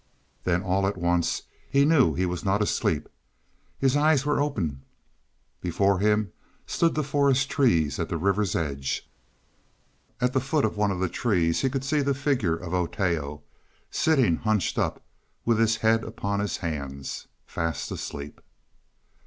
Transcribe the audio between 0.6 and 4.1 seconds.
all at once he knew he was not asleep. His